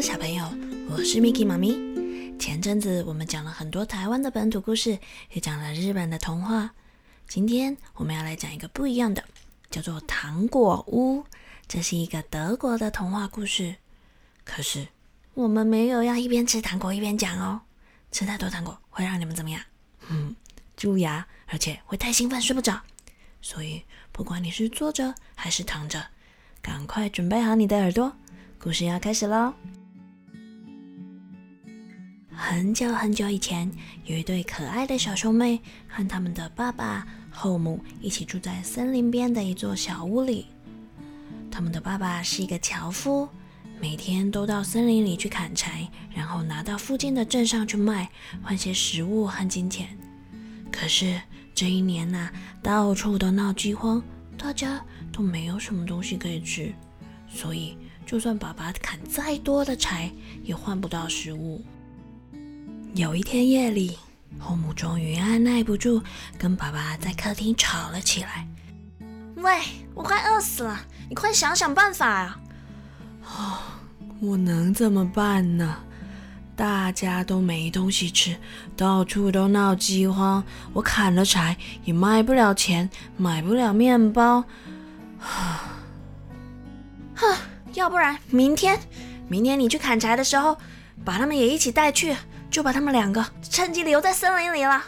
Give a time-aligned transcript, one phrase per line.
[0.00, 0.50] 小朋友，
[0.88, 1.76] 我是 Miki 妈咪。
[2.38, 4.98] 前阵子我们讲了很多台湾的本土故事，
[5.32, 6.70] 也讲了日本的童话。
[7.28, 9.22] 今天我们要来讲一个不一样的，
[9.70, 11.20] 叫做《糖果屋》。
[11.68, 13.76] 这是一个德国的童话故事。
[14.42, 14.88] 可是
[15.34, 17.60] 我们没有要一边吃糖果一边讲哦，
[18.10, 19.60] 吃太多糖果会让你们怎么样？
[20.08, 20.34] 嗯，
[20.78, 22.80] 蛀牙，而且会太兴奋睡不着。
[23.42, 26.02] 所以不管你是坐着还是躺着，
[26.62, 28.10] 赶快准备好你的耳朵。
[28.58, 29.52] 故事要开始喽！
[32.42, 33.70] 很久很久以前，
[34.06, 40.46] 有一对可爱的小兄妹和他们的爸爸后母一起住在森林边的一座小屋里。
[41.50, 43.28] 他们的爸爸是一个樵夫，
[43.78, 48.10] 每天都到森林里去砍柴，然后拿到附近的镇上去卖，
[48.42, 49.86] 换些食物和金钱。
[50.72, 51.20] 可是
[51.54, 52.30] 这一年呐，
[52.62, 54.02] 到处都闹饥荒，
[54.38, 56.72] 大家都没有什么东西可以吃，
[57.28, 57.76] 所以。
[58.06, 60.10] 就算爸爸砍再多的柴，
[60.42, 61.62] 也换不到食物。
[62.94, 63.96] 有一天夜里，
[64.38, 66.02] 后母终于按耐不住，
[66.36, 68.46] 跟爸爸在客厅吵了起来
[69.36, 69.60] ：“喂，
[69.94, 72.40] 我快饿死了，你快想想办法啊
[73.24, 73.58] ！”“哦，
[74.20, 75.76] 我能怎么办呢？
[76.56, 78.36] 大家都没东西吃，
[78.76, 84.44] 到处都闹饥荒，我砍了柴也卖不了钱，买不了面包。”
[85.22, 85.78] 啊，
[87.14, 87.36] 哼。
[87.74, 88.80] 要不然明天，
[89.28, 90.58] 明天你去砍柴的时候，
[91.04, 92.16] 把他们也一起带去，
[92.50, 94.84] 就把他们两个趁机留在森林里了。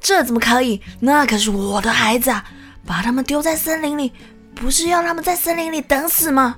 [0.00, 0.82] 这怎么可以？
[1.00, 2.44] 那可是我的孩子啊！
[2.86, 4.12] 把他们丢在森林里，
[4.54, 6.56] 不是要他们在森林里等死吗？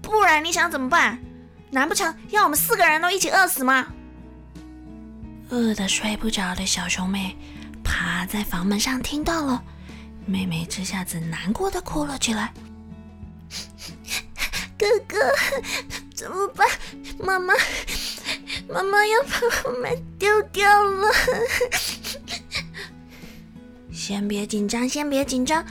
[0.00, 1.18] 不然你想怎么办？
[1.70, 3.86] 难不成要我们四个人都一起饿死吗？
[5.50, 7.36] 饿得睡不着的小熊妹
[7.84, 9.62] 趴在房门上听到了，
[10.24, 12.52] 妹妹这下子难过的哭了起来。
[14.78, 15.18] 哥哥，
[16.14, 16.66] 怎么办？
[17.18, 17.52] 妈妈，
[18.72, 21.08] 妈妈要把我们丢掉了。
[23.92, 25.64] 先别紧张，先别紧张，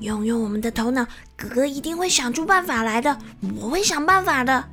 [0.00, 3.16] 用用我们的头脑，哥哥一定会想出办法来的。
[3.56, 4.64] 我会想办法的。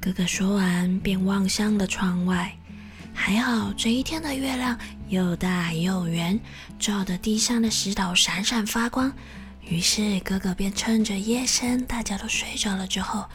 [0.00, 2.54] 哥哥说完，便望向了窗外。
[3.12, 6.38] 还好这一天的月亮又大又圆，
[6.78, 9.12] 照得地上的石头闪闪发光。
[9.68, 13.26] 于是哥哥便趁着夜深，大家都睡着了之后，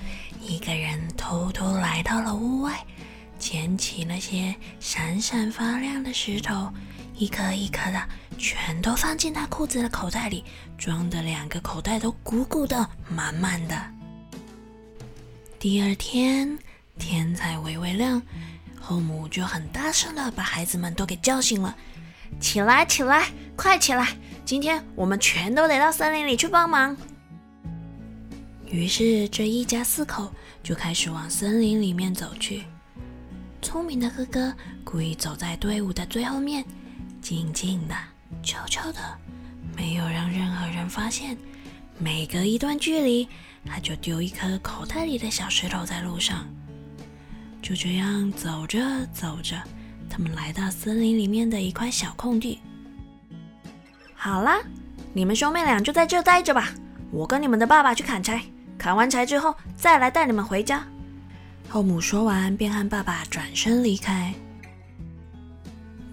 [0.41, 2.83] 一个人偷偷来到了屋外，
[3.37, 6.73] 捡起那些闪闪发亮的石头，
[7.15, 8.01] 一颗一颗的，
[8.35, 10.43] 全都放进他裤子的口袋里，
[10.75, 13.79] 装的两个口袋都鼓鼓的、满满的。
[15.59, 16.57] 第二天
[16.97, 18.19] 天才微微亮，
[18.81, 21.77] 后母就很大声的把孩子们都给叫醒了
[22.43, 24.05] ：“起来，起来，快起来！”
[24.43, 26.95] 今天我们全都得到森林里去帮忙。
[28.69, 30.29] 于是这一家四口
[30.61, 32.63] 就开始往森林里面走去。
[33.61, 36.65] 聪明的哥哥故意走在队伍的最后面，
[37.21, 37.95] 静静的、
[38.43, 38.99] 悄悄的，
[39.77, 41.37] 没有让任何人发现。
[41.97, 43.25] 每隔一段距离，
[43.65, 46.45] 他就丢一颗口袋里的小石头在路上。
[47.61, 49.55] 就这样走着走着，
[50.09, 52.59] 他们来到森林里面的一块小空地。
[54.13, 54.59] 好啦，
[55.13, 56.69] 你们兄妹俩就在这待着吧。
[57.11, 58.41] 我跟你们的爸爸去砍柴，
[58.77, 60.83] 砍完柴之后再来带你们回家。
[61.69, 64.33] 后母说完，便和爸爸转身离开。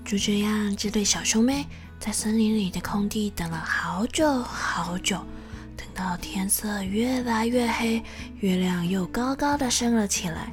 [0.04, 1.66] 就这样，这对小兄妹
[1.98, 5.24] 在森林里的空地等了好久好久，
[5.76, 8.02] 等到天色越来越黑，
[8.40, 10.52] 月亮又高高的升了起来。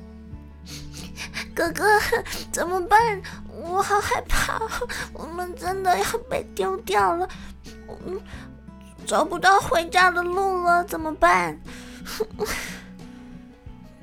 [1.57, 1.84] 哥哥，
[2.53, 3.19] 怎么办？
[3.63, 4.62] 我好害怕，
[5.12, 7.28] 我们真的要被丢掉了，
[8.06, 8.22] 嗯，
[9.07, 11.59] 找不到回家的路了，怎么办？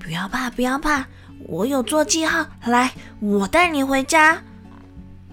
[0.00, 1.06] 不要怕，不要怕，
[1.46, 4.42] 我有做记号，来，我带你回家。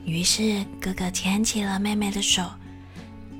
[0.05, 2.43] 于是哥哥牵起了妹妹的手，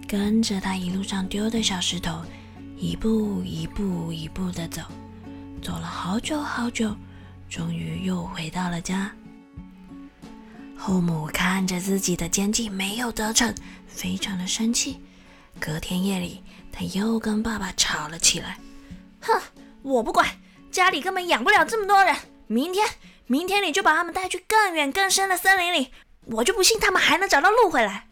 [0.07, 2.19] 跟着她一路上丢的小石头，
[2.78, 4.81] 一步一步一步的走，
[5.62, 6.95] 走了好久好久，
[7.51, 9.12] 终于又回到了家。
[10.77, 13.53] 后母看着自己的奸计没有得逞，
[13.88, 15.01] 非常的生气。
[15.59, 18.57] 隔天夜里，他又跟爸爸吵了起来。
[19.19, 19.39] 哼，
[19.81, 20.25] 我不管，
[20.71, 22.15] 家里根本养不了这么多人。
[22.48, 22.88] 明天，
[23.27, 25.89] 明天你就把他们带去更远更深的森林里，
[26.27, 28.07] 我就不信他们还能找到路回来。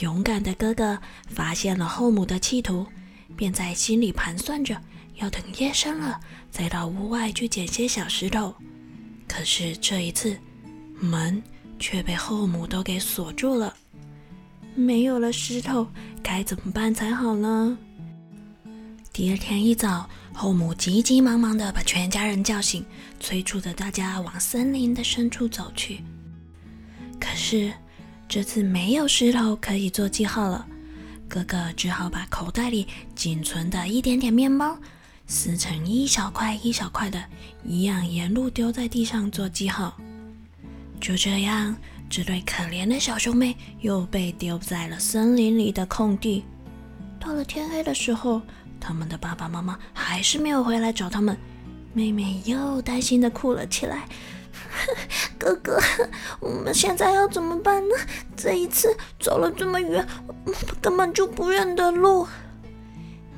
[0.00, 1.00] 勇敢的哥哥
[1.30, 2.86] 发现了后母的企图，
[3.34, 4.80] 便在心里盘算着，
[5.18, 6.18] 要等夜深了
[6.50, 8.54] 再到屋外去捡些小石头。
[9.28, 10.36] 可是这一次。
[11.00, 11.40] 门
[11.78, 13.72] 却被后母都给锁住了，
[14.74, 15.86] 没有了石头，
[16.24, 17.78] 该怎么办才好呢？
[19.12, 22.84] 第二天一早，后母急急忙忙的把全家人叫醒，
[23.20, 26.00] 催促着大家往森林的深处走去。
[27.20, 27.72] 可是
[28.28, 30.66] 这次没有石头可以做记号了，
[31.28, 34.76] 哥哥只好把口袋里仅存的一点点面包
[35.30, 37.22] 撕成一小块一小块的，
[37.62, 39.94] 一样沿路丢在地上做记号。
[40.98, 41.76] 就这样，
[42.08, 46.44] 这对可怜的小兄妹又被丢在了森林里的空地。
[47.20, 48.40] 到了天黑的时候，
[48.80, 51.36] 他们的爸爸妈妈还是没有回来找他们，
[51.92, 54.08] 妹妹又担心的哭了起来。
[55.38, 55.78] 哥哥，
[56.40, 57.94] 我们现在要怎么办呢？
[58.34, 60.08] 这一次走了这么远，
[60.80, 62.26] 根本就不认得路。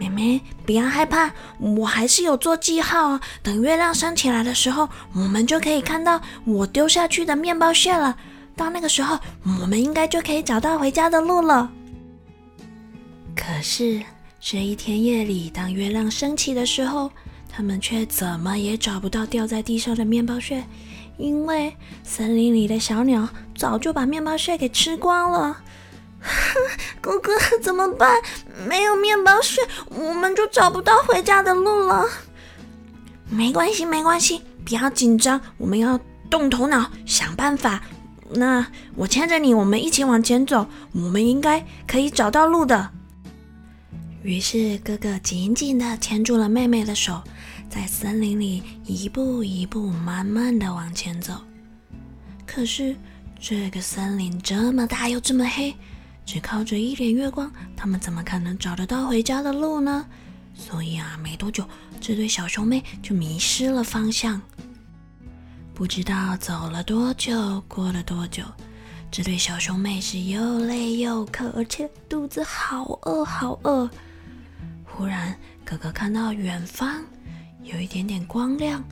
[0.00, 3.20] 妹妹，不要害怕，我还是有做记号。
[3.42, 8.16] 等月亮升起来的时候，我们就可以看到我丢下去的面包屑了。
[8.56, 9.18] 到那个时候，
[9.60, 11.70] 我们应该就可以找到回家的路了。
[13.36, 14.02] 可是
[14.40, 17.10] 这一天夜里，当月亮升起的时候，
[17.50, 20.64] 他们却怎么也找不到掉在地上的面包屑，
[21.18, 25.62] 因为森林里的小鸟早就把面包屑给吃光了。
[27.00, 27.32] 哥哥，
[27.62, 28.10] 怎么办？
[28.66, 32.04] 没有面包屑，我们就找不到回家的路了。
[33.28, 35.98] 没关系，没关系，不要紧张，我们要
[36.28, 37.82] 动头脑想办法。
[38.32, 42.90] 那我牵着你，我们一起往前走，我们应该可以找到路的。
[44.22, 47.22] 于是哥哥紧紧地牵住了妹妹的手，
[47.68, 51.34] 在森林里一步一步慢慢地往前走。
[52.46, 52.94] 可是
[53.40, 55.74] 这个森林这么大又这么黑。
[56.32, 60.06] 只靠着一点月光，他们怎么可能找得到回家的路呢？
[60.54, 61.68] 所以啊，没多久，
[62.00, 64.40] 这对小兄妹就迷失了方向。
[65.74, 68.44] 不知道走了多久，过了多久，
[69.10, 73.90] 这对小兄妹是又累又渴，而且肚子好饿好饿。
[74.84, 77.02] 忽然，哥哥看到远方
[77.64, 78.84] 有一点点光亮，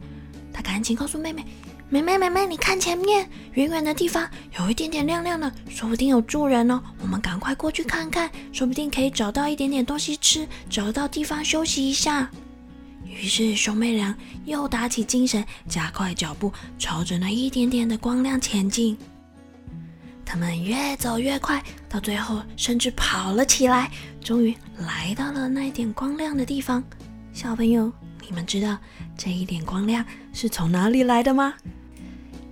[0.52, 1.46] 他赶紧告诉妹妹。
[1.90, 6.78] 妹妹，妹妹，你看前面，远远的地方有一点点亮亮的，说不定有住人哦。
[7.00, 12.30] 我们赶快过去看看，说不定可以找到一点点东西吃，找到地方休息一下。
[13.06, 14.14] 于是兄妹俩
[14.44, 18.94] 又打起精神，加快脚步，朝着那一点点的光亮前进。
[20.26, 23.90] 他们越走越快，到最后甚至跑了起来，
[24.22, 26.84] 终于来到了那一点光亮的地方。
[27.32, 27.90] 小朋友，
[28.28, 28.76] 你们知道
[29.16, 30.04] 这一点光亮
[30.34, 31.54] 是从哪里来的吗？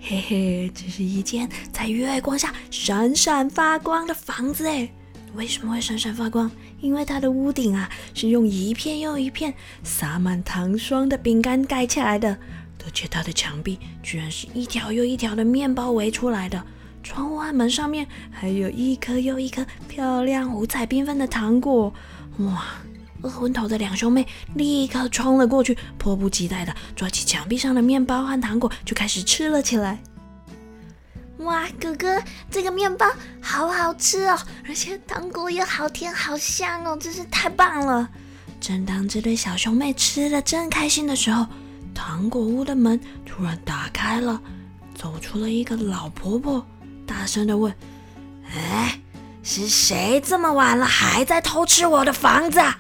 [0.09, 4.89] 嘿嘿，这是一间在月光下闪闪发光的房子哎！
[5.35, 6.49] 为什么会闪闪发光？
[6.81, 12.39] 因为它的屋顶啊是用一片又一片撒满糖霜的饼干盖起来的，
[12.85, 16.65] 而且它的墙壁居然是一条又一条的面包围出来的，
[17.03, 21.93] 窗户和门上面还有一颗又一颗漂亮五彩缤纷的糖果，
[22.39, 22.65] 哇！
[23.23, 29.99] 饿昏头的两兄妹立刻冲了过去，迫不及待地抓起墙壁上的面包和糖果，就开始吃了起来。
[31.39, 33.07] 哇，哥哥，这个面包
[33.41, 38.09] 好好吃哦，而且糖果也好甜好香哦，真是太棒了！
[38.59, 41.47] 正当这对小兄妹吃的正开心的时候，
[41.95, 44.41] 糖果屋的门突然打开了，
[44.95, 46.67] 走出了一个老婆婆，
[47.07, 47.73] 大声的问
[48.55, 48.99] ：“哎，
[49.43, 52.79] 是谁这么晚了还在偷吃我的房子啊？”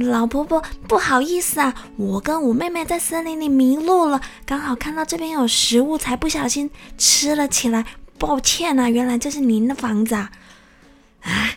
[0.00, 7.84] 老婆婆，不好意思啊，我跟我妹妹在森林里迷路了，刚好看到这边有食物，才不小心吃了起来。
[8.18, 10.30] 抱歉啊，原来这是您的房子啊！
[11.22, 11.50] 啊，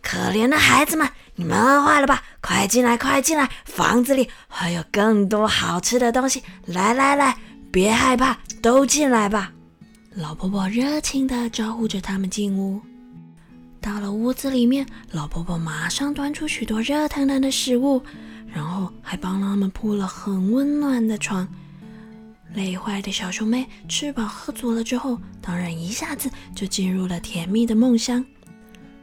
[0.00, 2.22] 可怜的孩子们，你们饿坏了吧？
[2.40, 6.42] 快进来，快进来，房子里还有更多好吃的东西。
[6.66, 7.36] 来来来，
[7.72, 9.52] 别害怕，都进来吧。
[10.14, 12.80] 老婆婆热情地招呼着他们进屋。
[13.80, 18.02] 到了屋子里面，老婆婆马上端出许多热腾腾的食物，
[18.52, 21.46] 然后还帮他们铺了很温暖的床。
[22.54, 28.24] 累坏的小熊妹吃饱喝足了之后，当然一下子就进入了甜蜜的梦乡。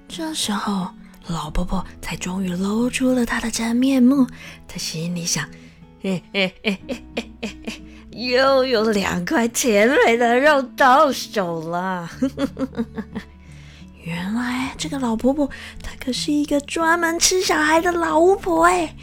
[0.08, 0.90] 这时候，
[1.28, 4.28] 老婆婆才终于露出了她的真面目。
[4.68, 5.48] 她心里想：
[6.02, 12.10] 嘿嘿嘿嘿嘿嘿，又有两块甜美的肉到手了。
[14.06, 15.50] 原来这个老婆婆，
[15.82, 18.96] 她可是一个专门吃小孩的老巫婆哎！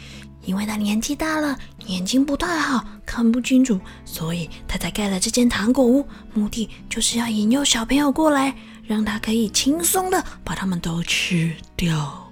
[0.45, 8.55] 因为她年纪大了，眼睛不太好，看不清楚，所以她才盖了这间糖果屋，目的就是要引诱小朋友过来，
[8.87, 12.31] 让她可以轻松的把他们都吃掉。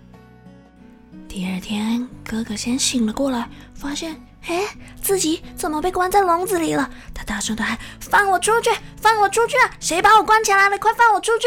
[1.27, 4.15] 第二天，哥哥先醒了过来，发现，
[4.47, 4.63] 哎，
[5.01, 6.89] 自己怎么被关在笼子里了？
[7.13, 8.69] 他大声的喊：“放我出去！
[8.95, 9.75] 放我出去啊！
[9.81, 10.77] 谁把我关起来了？
[10.79, 11.45] 快放我出去！”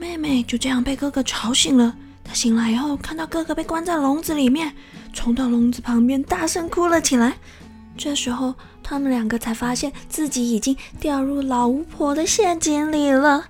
[0.00, 4.72] 妹妹就这样被哥哥吵醒了，她醒来以后，看到哥哥被关在笼子里面，
[5.12, 7.34] 冲到笼子旁边，大声哭了起来。
[7.98, 13.44] 这时候，他们两个才发现自己已经掉入老巫婆的陷阱里了。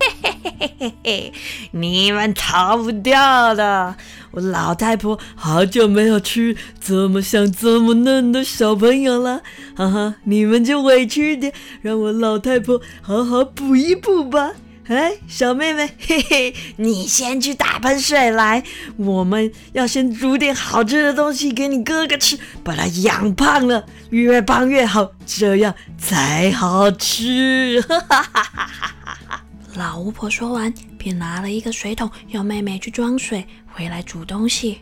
[0.00, 1.32] 嘿嘿嘿嘿嘿嘿，
[1.72, 3.94] 你们逃不掉的！
[4.30, 9.42] 我老太婆好久没有吃这么香、这么嫩的小朋友了，
[9.76, 11.52] 哈哈，你们就委屈一点，
[11.82, 14.52] 让我老太婆好好补一补吧。
[14.90, 18.64] 哎，小妹妹，嘿嘿，你先去打盆水来。
[18.96, 27.80] 我们要先煮点好吃的东西给你哥哥吃，把他养胖了，越胖越好，这样才好吃。
[27.82, 29.44] 哈哈哈哈哈哈！
[29.76, 34.80] 老巫婆说完，便拿了一个水桶，要妹妹去装水，回来煮东西。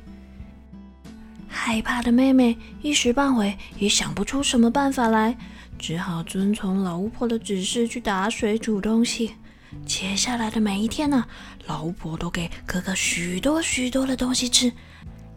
[1.46, 5.36] 害怕的妹妹一时半会也想不出什么办法来，
[5.78, 9.32] 只好遵从老巫婆的指示去打水煮东西。
[9.86, 11.26] 接下来的每一天呢，
[11.66, 14.72] 老巫婆都给哥哥许多许多的东西吃。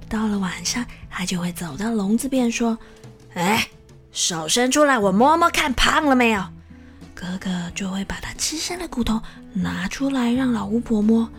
[0.07, 2.77] 到了晚上，她就会走到笼子边说
[3.35, 3.67] ：“哎，
[4.11, 6.43] 手伸出来，我摸摸看，胖了没有？”
[7.13, 9.21] 哥哥就会把他吃剩的骨头
[9.53, 11.29] 拿出来让老巫婆摸。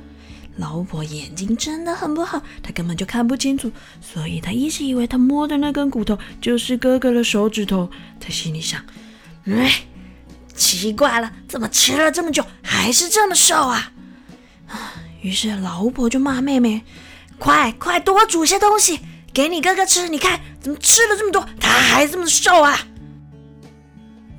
[0.56, 7.90] 老巫婆眼睛真的很不好，她根本就看不清楚，所以她一直以为她摸的那根骨头就是哥哥的手指头。
[8.20, 8.84] 她心里想
[9.46, 9.84] ：“哎。”
[10.54, 13.92] 奇怪了，怎么吃了这么久还是这么瘦啊？
[15.21, 16.82] 于是老巫婆就骂妹妹
[17.38, 19.00] ：“快快多煮些东西
[19.32, 20.09] 给你哥哥吃！
[20.09, 22.78] 你看怎么吃了这么多，他还这么瘦啊？”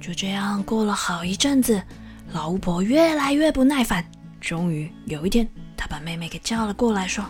[0.01, 1.81] 就这样过了好一阵子，
[2.33, 4.03] 老巫婆越来越不耐烦。
[4.41, 7.23] 终于有一天，她把妹妹给叫了过来，说：“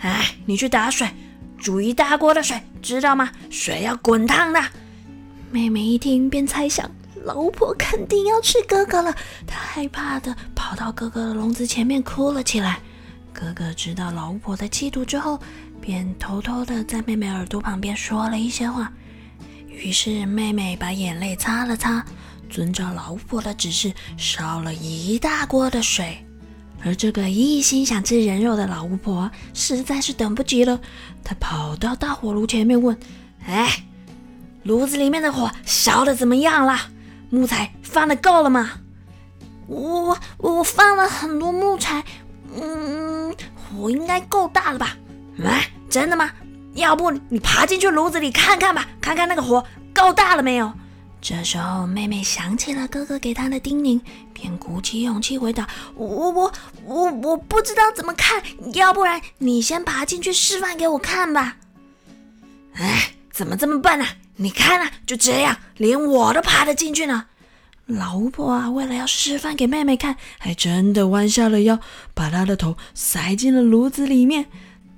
[0.00, 1.08] 哎，你去打水，
[1.56, 3.30] 煮一大锅的水，知道吗？
[3.48, 4.62] 水要滚烫的。”
[5.50, 6.90] 妹妹一听，便猜想。
[7.22, 9.14] 老巫婆肯定要吃哥哥了，
[9.46, 12.80] 她害怕的跑到哥哥的笼子前面哭了起来。
[13.32, 15.38] 哥哥知道老巫婆的企图之后，
[15.80, 18.90] 便偷偷的在妹妹耳朵旁边说了一些话。
[19.68, 22.04] 于是妹妹把眼泪擦了擦，
[22.48, 26.24] 遵照老巫婆的指示烧了一大锅的水。
[26.82, 30.80] 而这个一心想吃人肉的老巫婆实在是等不及了，
[31.22, 32.98] 她跑到大火炉前面问
[33.46, 33.84] ：“哎，
[34.62, 36.78] 炉子里面的火烧的怎么样了？”
[37.30, 38.72] 木材放的够了吗？
[39.66, 42.04] 我我我放了很多木材，
[42.60, 44.96] 嗯，火应该够大了吧？
[45.44, 46.30] 啊，真的吗？
[46.74, 50.72] 要不你爬进去炉子里看看吧，看看那个火够大了没有？
[51.20, 54.00] 这时候妹妹想起了哥哥给她的叮咛，
[54.32, 56.52] 便鼓起勇气回答：“我我
[56.84, 58.42] 我我不知道怎么看，
[58.74, 61.56] 要不然你先爬进去示范给我看吧。”
[62.74, 64.06] 哎，怎么这么笨呢？
[64.42, 67.26] 你看啊，就这样，连我都爬得进去呢。
[67.84, 71.78] 老巫婆啊，为了要示范给妹妹看，还真的弯下了腰，
[72.14, 74.46] 把她的头塞进了炉子里面。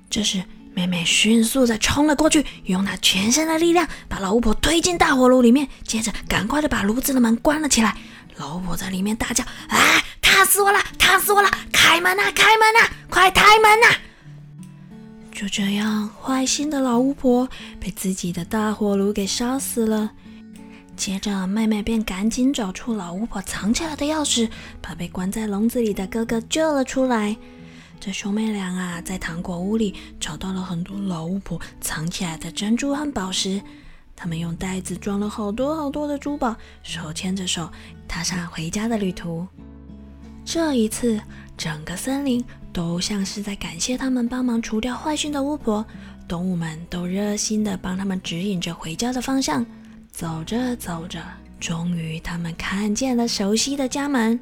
[0.09, 7.97] 这时，妹妹迅速的冲了过去，用她全身的力量把老巫婆推进大火炉里面，接着赶快的把炉子的门关了起来。
[8.37, 11.51] 老巫婆在里面大叫：“啊，烫死我了，烫死我了！
[11.73, 13.97] 开门啊，开门啊，快开门啊！”
[15.33, 17.49] 就这样，坏心的老巫婆
[17.79, 20.11] 被自己的大火炉给烧死了。
[20.95, 24.47] 接着，妹妹便赶紧找出老巫婆藏起来的钥匙，
[24.79, 27.35] 把被关在笼子里的哥哥救了出来。
[27.99, 33.59] 这兄妹俩啊，在糖果屋里找到了很多老巫婆藏起来的珍珠和宝石。
[34.15, 37.69] 他们用袋子装了好多好多的珠宝，手牵着手，
[38.07, 39.47] 踏上回家的旅途。
[40.45, 41.19] 这一次，
[41.57, 42.43] 整个森林。
[42.73, 45.85] 都像是在感谢他们帮忙除掉坏心的巫婆，
[46.27, 49.63] 动物们都热心地帮他们指引着回家的方向。
[50.11, 51.21] 走着走着，
[51.59, 54.39] 终于他们看见了熟悉的家门。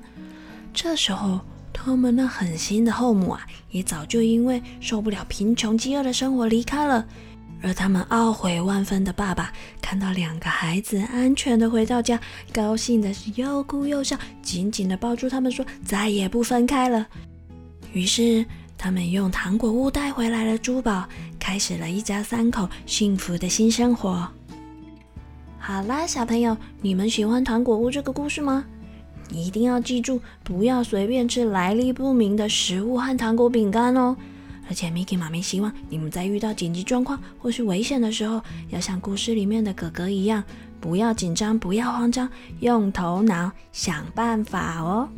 [0.74, 1.42] 这时候，
[1.74, 7.06] 他们那狠心的后母啊，也早就因为受不了贫穷饥饿的生活离开了。
[7.62, 12.20] 而他们懊悔万分的爸爸，看到两个孩子安全地回到家，
[12.52, 17.08] 高兴的是又哭又笑，紧紧地抱住他们，说再也不分开了。
[17.94, 18.46] 于是，
[18.78, 21.08] 他们用糖果屋带回来的珠宝，
[21.40, 24.28] 开始了一家三口幸福的新生活。
[25.60, 28.66] 好啦，小朋友，你们喜欢糖果屋这个故事吗？
[29.30, 34.18] 一定要记住，不要随便吃来历不明的食物和糖果饼干哦。
[34.72, 40.42] 而且，Miki 妈咪希望你们在遇到紧急状况或是危险的时候，要像故事里面的哥哥一样，
[40.80, 42.30] 不要紧张，不要慌张，
[42.62, 45.10] 用头脑想办法哦。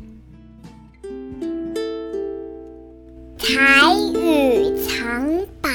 [3.38, 5.24] 彩雨藏
[5.62, 5.69] 宝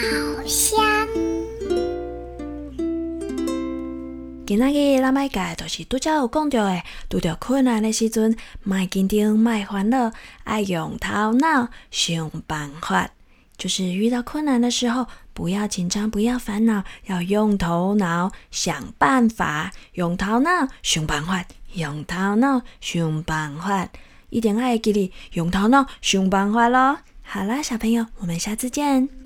[0.44, 0.84] 箱。
[4.44, 10.10] 今仔日咱要教就是拄则有讲到的，拄着困难的时阵，莫紧张，莫烦恼，
[10.42, 13.10] 爱用头脑想办法。
[13.58, 23.88] 就是遇到困难的时候，不要紧张，不要烦恼，要用头脑想办法，用头脑想办法，用头脑想办法，
[24.30, 26.98] 一定爱给你用头脑想办法咯。
[27.22, 29.17] 好啦，小朋友，我们下次见。